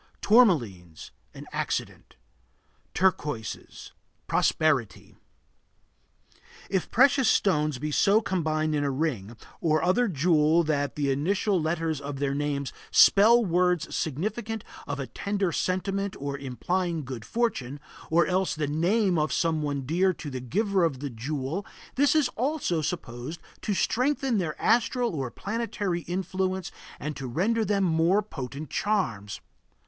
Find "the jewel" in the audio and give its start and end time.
20.99-21.63